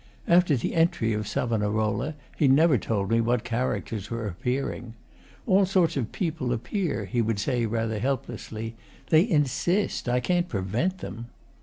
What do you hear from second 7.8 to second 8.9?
helplessly.